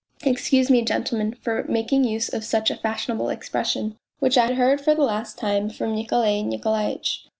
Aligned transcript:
Excuse 0.23 0.71
me, 0.71 0.81
gentlemen, 0.81 1.35
for 1.35 1.63
making 1.69 2.05
use 2.05 2.27
of 2.33 2.43
such 2.43 2.71
a 2.71 2.75
fashionable 2.75 3.29
expression, 3.29 3.99
which 4.17 4.35
I 4.35 4.51
heard 4.53 4.81
for 4.81 4.95
the 4.95 5.03
last 5.03 5.37
time 5.37 5.69
from 5.69 5.93
Nikolay 5.93 6.41
Nikolaitch. 6.41 7.27